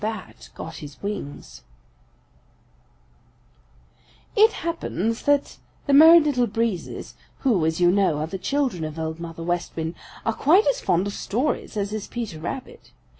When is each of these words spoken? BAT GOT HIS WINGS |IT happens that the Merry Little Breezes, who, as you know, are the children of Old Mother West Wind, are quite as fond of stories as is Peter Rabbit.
BAT 0.03 0.49
GOT 0.55 0.77
HIS 0.77 0.97
WINGS 1.03 1.61
|IT 4.35 4.51
happens 4.51 5.21
that 5.25 5.59
the 5.85 5.93
Merry 5.93 6.19
Little 6.19 6.47
Breezes, 6.47 7.13
who, 7.41 7.63
as 7.67 7.79
you 7.79 7.91
know, 7.91 8.17
are 8.17 8.25
the 8.25 8.39
children 8.39 8.83
of 8.83 8.97
Old 8.97 9.19
Mother 9.19 9.43
West 9.43 9.75
Wind, 9.75 9.93
are 10.25 10.33
quite 10.33 10.65
as 10.65 10.81
fond 10.81 11.05
of 11.05 11.13
stories 11.13 11.77
as 11.77 11.93
is 11.93 12.07
Peter 12.07 12.39
Rabbit. 12.39 12.93